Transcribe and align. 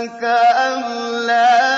ألا 0.00 0.06
يكونوا 0.06 1.69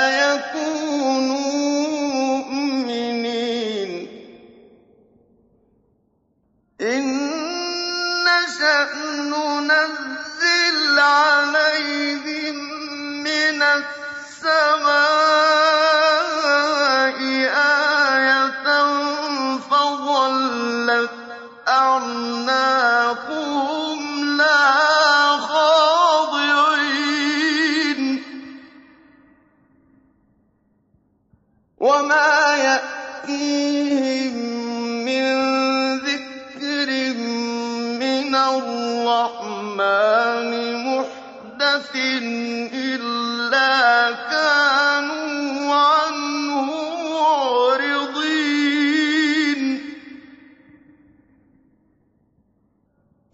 الرحمن 39.92 40.52
محدث 40.86 41.92
إلا 42.74 44.12
كانوا 44.30 45.74
عنه 45.74 46.68
معرضين. 47.12 48.20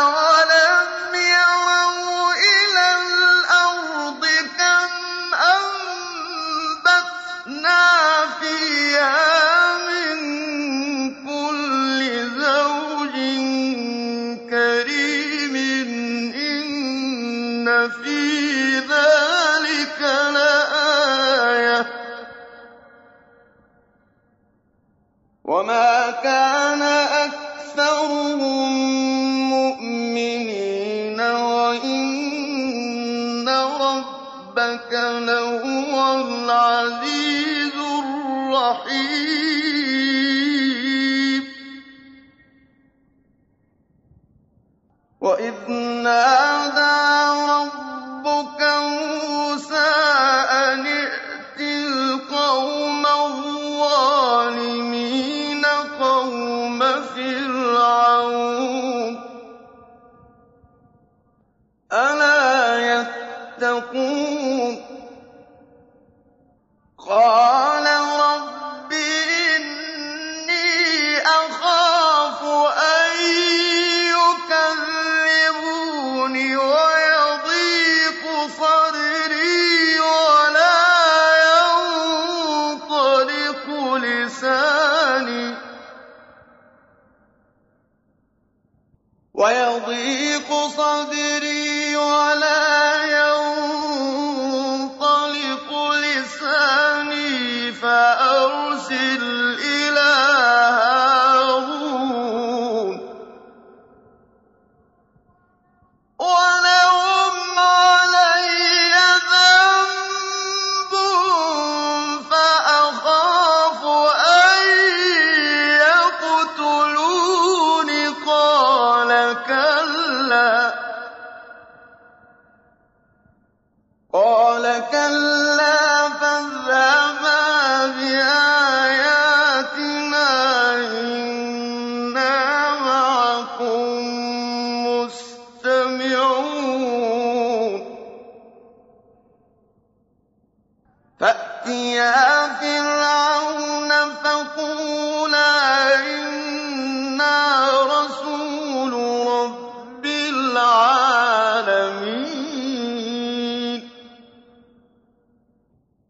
أَوَلَمْ 0.00 0.29
وَإِذْ 45.69 46.60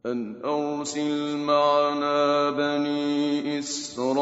أَنْ 0.06 0.42
أَرْسِلْ 0.46 1.38
مَعَنَا 1.38 2.50
بَنِي 2.50 3.60
إِسْرَائِيلَ 3.60 4.22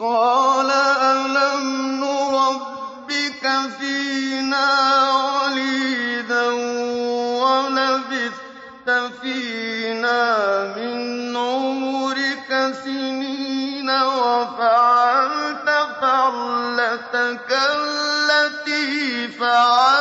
قَالَ 0.00 0.70
أَلَمْ 1.12 2.00
نُرَبِّكَ 2.00 3.44
فِينَا 3.78 4.68
وَلِيدًا 5.12 6.50
لبثت 7.76 8.88
فينا 9.20 10.24
من 10.76 11.36
عمرك 11.36 12.74
سنين 12.84 13.90
وفعلت 13.90 15.68
فعلتك 16.00 17.50
التي 17.52 19.28
فعلت 19.28 19.95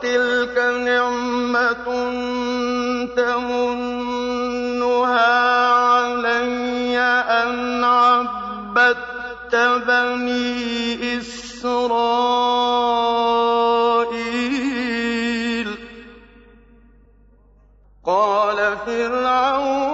وتلك 0.00 0.56
نعمة 0.56 1.84
تمنها 3.16 4.40
علي 5.76 6.98
أن 6.98 7.84
عبدت 7.84 9.54
بني 9.86 11.18
إسرائيل. 11.18 12.00
قال 18.06 18.76
فرعون 18.86 19.89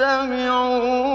تستمعون 0.00 1.09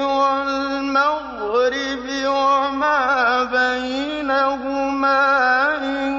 والمغرب 0.00 2.06
وما 2.26 3.44
بينهما 3.44 5.24
إن 5.84 6.14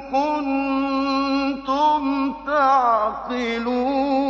كنتم 0.00 2.02
تعقلون. 2.46 4.24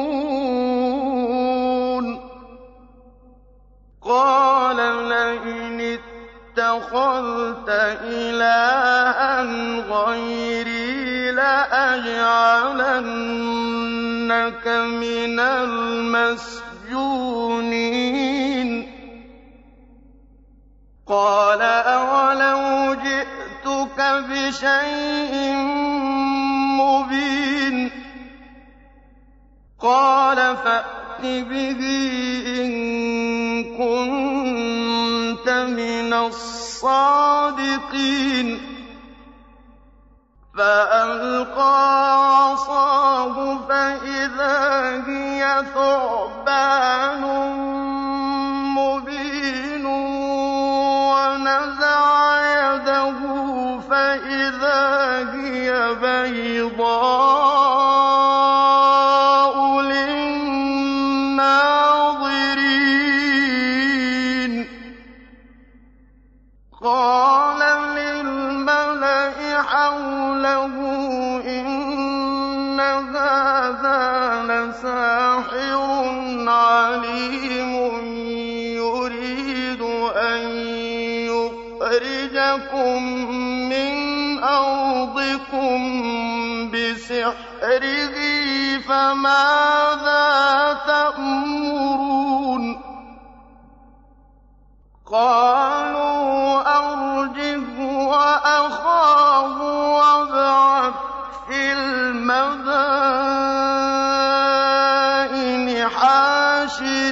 قال 4.04 4.76
لئن 5.08 5.78
اتخذت 6.58 7.68
إلها 8.04 9.42
غيري 9.90 11.30
لأجعلنك 11.30 12.26
من 14.66 15.40
المسجونين. 15.40 16.64
قال 21.06 21.62
أولو 21.62 22.94
جئتك 22.94 24.00
بشيء 24.00 25.52
مبين 26.80 27.90
قال 29.80 30.36
فأت 30.56 31.20
به 31.22 31.80
إن 32.60 32.72
كنت 33.76 35.48
من 35.48 36.12
الصادقين 36.12 37.54
فألقى 40.58 42.14
عصاه 42.26 43.58
فإذا 43.68 45.04
هي 45.06 45.64
ثعبان 45.74 47.24
بيضاء 58.04 58.60
للناظرين. 59.80 60.74
قال 66.84 67.60
حوله 69.62 70.74
إن 71.46 72.80
هذا 72.80 74.02
لساحر 74.48 75.82
عليم 76.48 77.72
يريد 78.76 79.82
أن 80.16 80.40
يخرجكم 81.32 83.00
من 83.72 83.94
أرضكم. 84.44 86.13
بسحره 87.64 88.78
فماذا 88.78 90.28
تأمرون؟ 90.86 92.64
قالوا 95.12 96.60
أرجه 96.78 97.80
وأخاه 97.80 99.62
وابعث 99.96 100.94
في 101.48 101.72
المدائن 101.72 103.08
حاشرين 105.88 107.06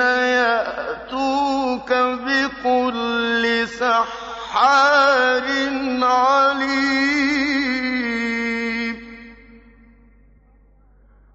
يأتوك 0.00 1.92
بكل 1.92 3.68
سحار 3.68 5.46
عليم. 6.02 7.37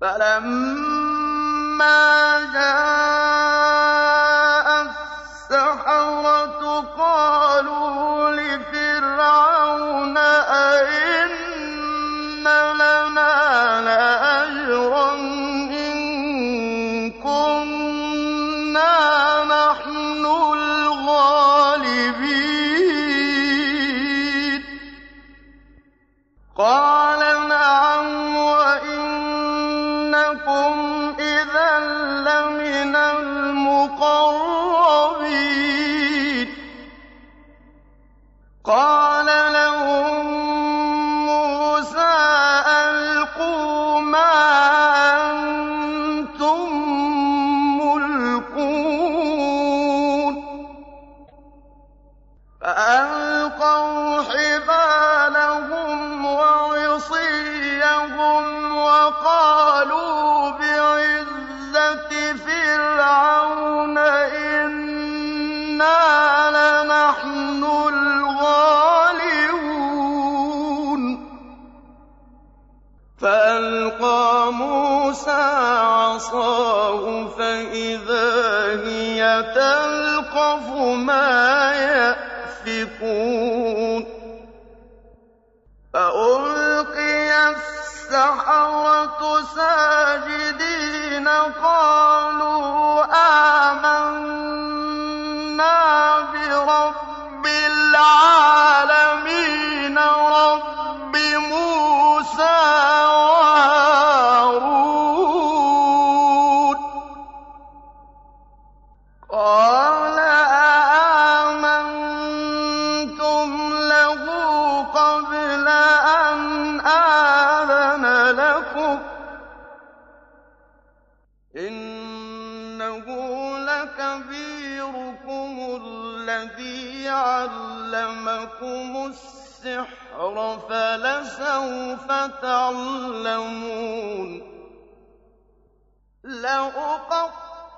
فلما 0.00 1.88
جاء 2.54 3.47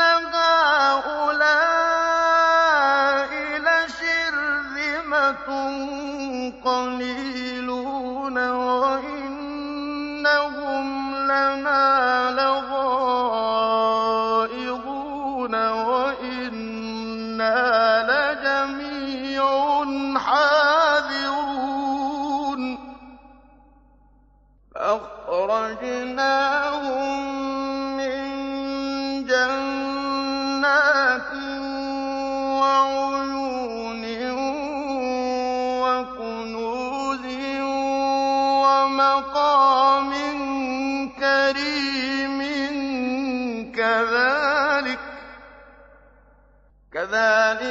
هَٰؤُلَاءِ 0.01 1.61
لَشِرْذِمَةٌ 3.67 5.49
قَلِيلٌ 6.65 7.50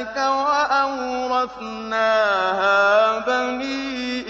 ذلك 0.00 0.16
وأورثناها 1.30 1.98
بني 3.18 4.29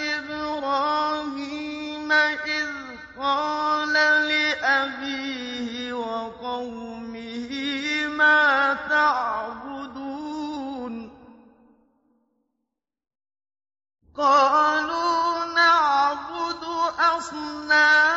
قالوا 14.21 15.45
نعبد 15.45 16.63
أصناما 16.99 18.10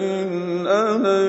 إِنْ 0.00 0.66
أَنَا 0.66 1.26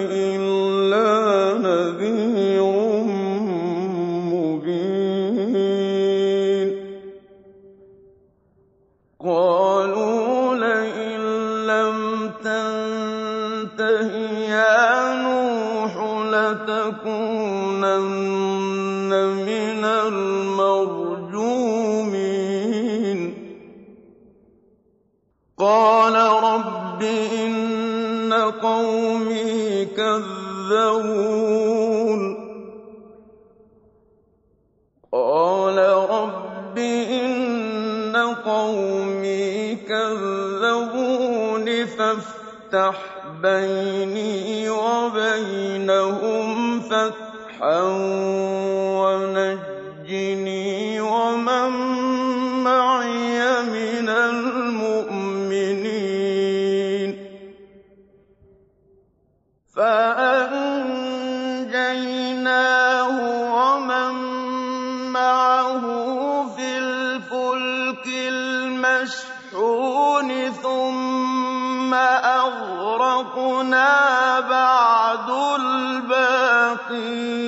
أن 77.00 77.39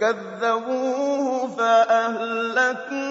فكذبوه 0.00 1.48
فأهلكناه 1.56 3.03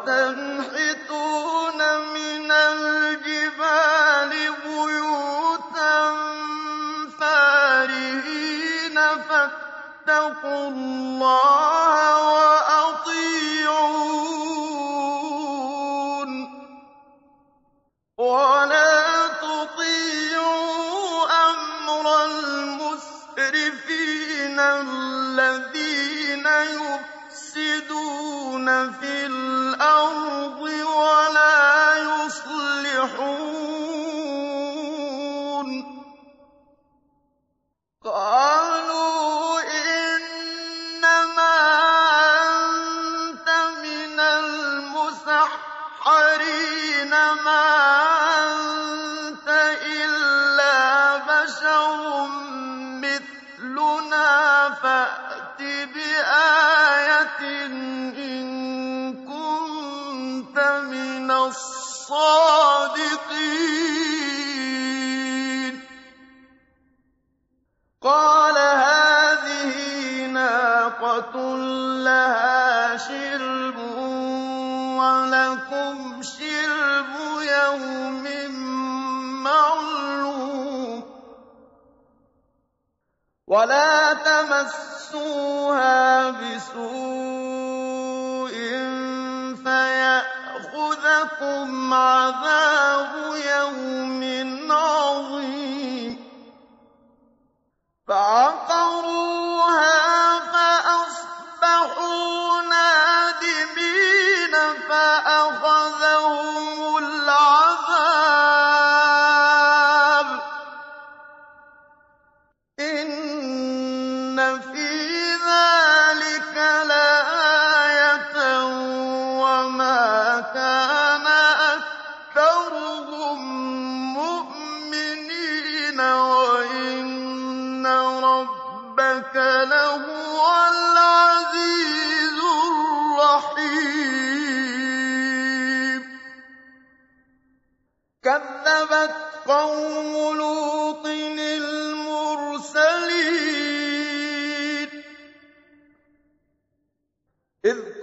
وتنحتون 0.00 1.78
من 2.14 2.50
الجبال 2.50 4.30
بيوتا 4.64 6.12
فارهين 7.20 8.98
فاتقوا 9.28 10.68
الله 10.68 11.79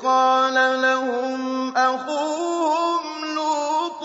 قَالَ 0.08 0.82
لَهُمْ 0.82 1.78
أَخُوهُمْ 1.78 3.26
لُوطٌ 3.36 4.04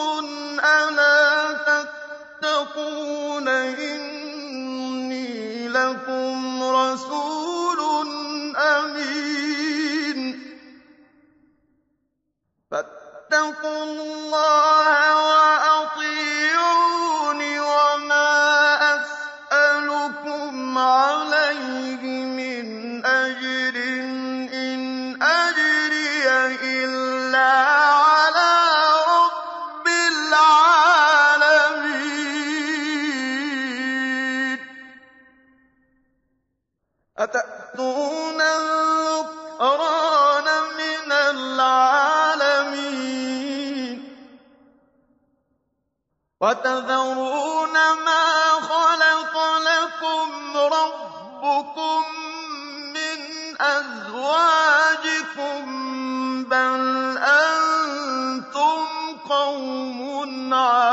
أَلَا 0.65 1.53
تَتَّقُونَ 1.69 3.49
إِنِّي 3.89 5.29
لَكُمْ 5.69 6.63
رَسُولٌ 6.63 7.81
أَمِينٌ 8.57 10.19
فَاتَّقُوا 12.71 13.83
اللَّهَ 13.85 15.41
تَشْكُرُونَ 47.13 47.73
مَا 48.05 48.25
خَلَقَ 48.61 49.35
لَكُمْ 49.59 50.57
رَبُّكُم 50.57 52.03
مِّنْ 52.97 53.21
أَزْوَاجِكُم 53.61 54.83
ۚ 56.45 56.47
بَلْ 56.49 57.19
أَنتُمْ 57.19 58.87
قَوْمٌ 59.29 60.55
عَادُونَ 60.55 60.91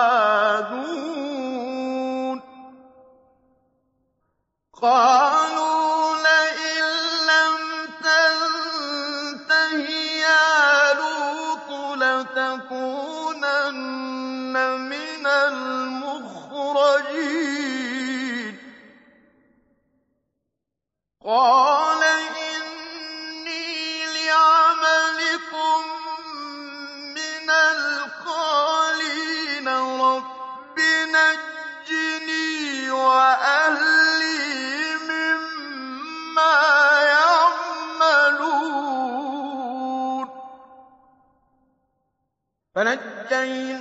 علينا 43.50 43.79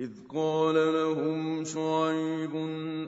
إذ 0.00 0.10
قال 0.34 0.74
لهم 0.74 1.64
شعيب 1.64 2.56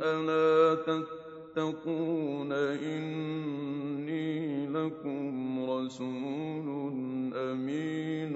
ألا 0.04 0.74
تتقون 0.84 2.52
إني 2.52 4.32
لكم 4.66 5.70
رسول 5.70 6.68
أمين 7.36 8.34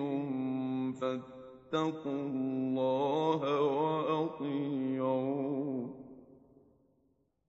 فاتقوا 0.93 2.23
الله 2.29 3.61
وأطيعون 4.01 5.27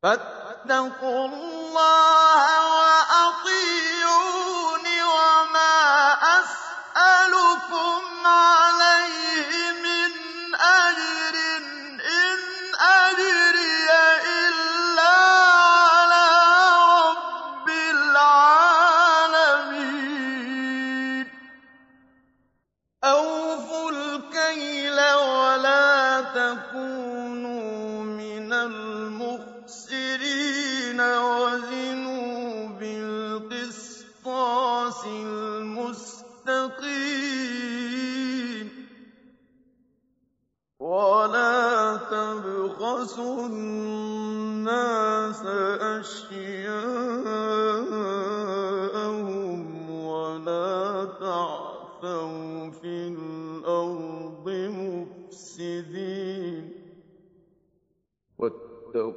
فاتقوا 0.04 1.26
الله 1.26 2.44
وأطيعون 2.80 3.88
وما 5.16 5.78
أسألكم 6.40 8.02
عليه 8.26 9.27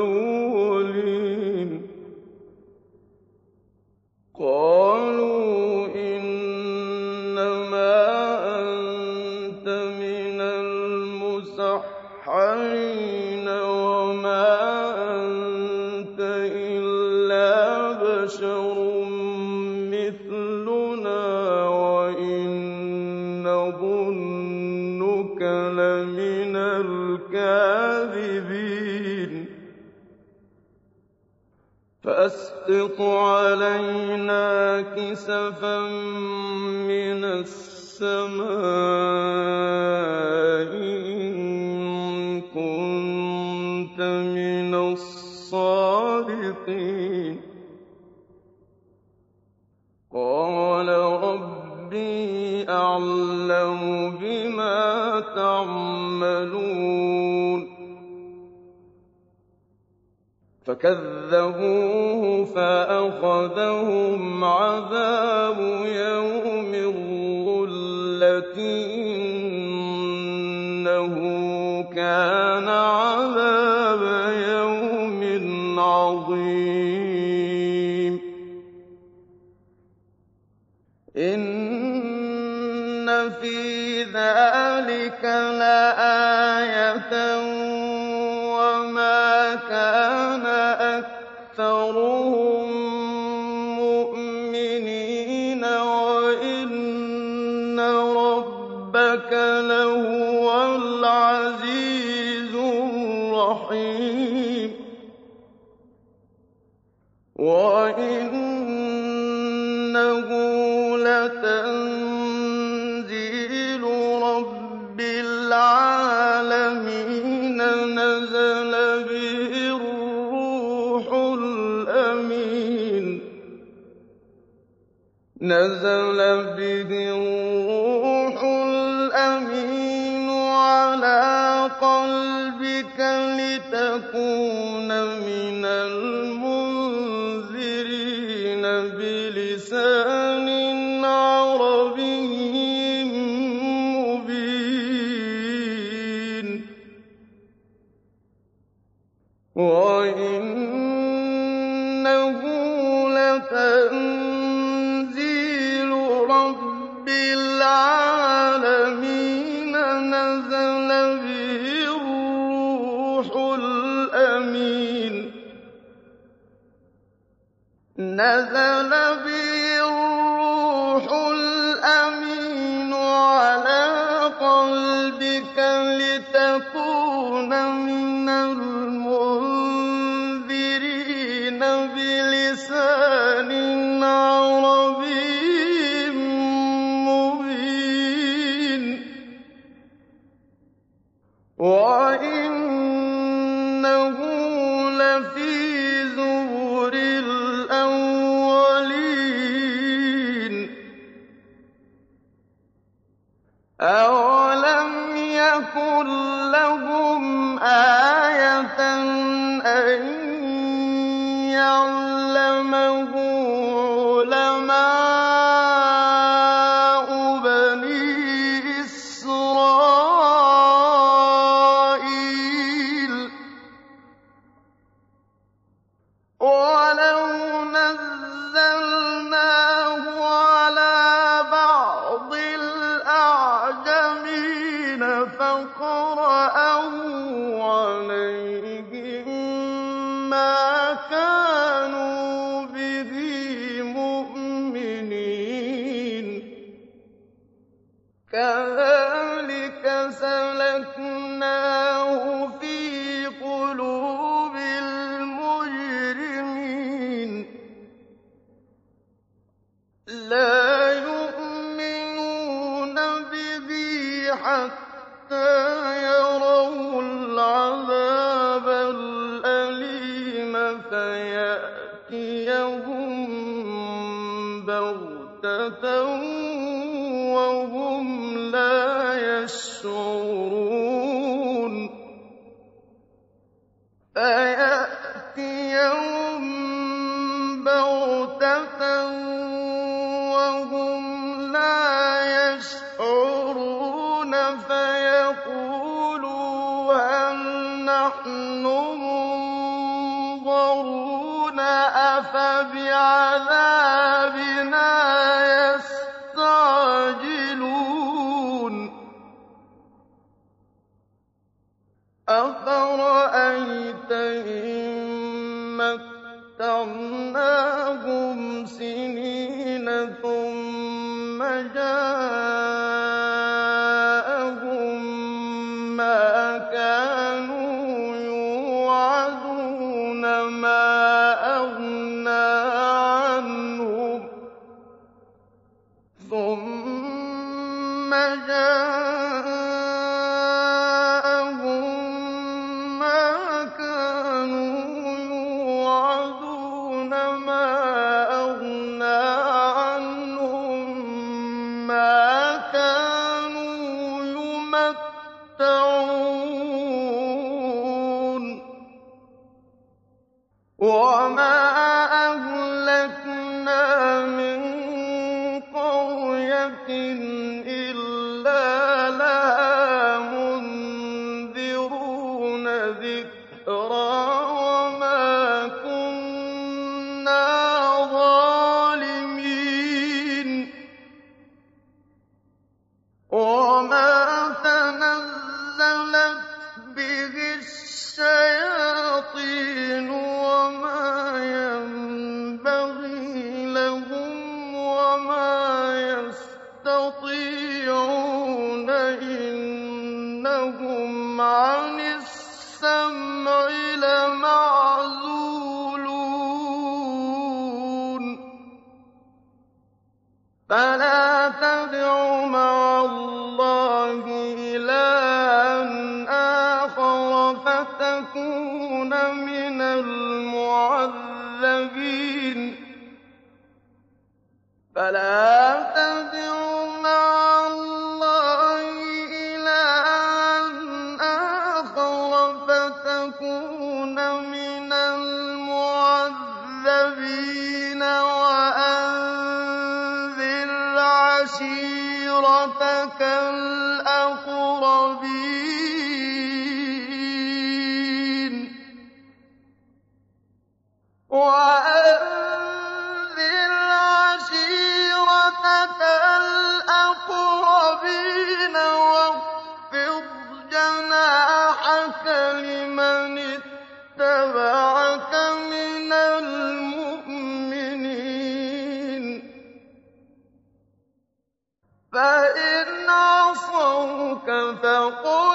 رَبُّكَ 474.49 474.77
فَقُلْ 474.81 475.54